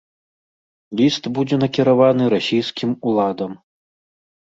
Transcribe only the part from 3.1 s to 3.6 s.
уладам.